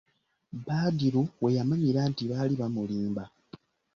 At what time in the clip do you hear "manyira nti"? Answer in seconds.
1.69-2.23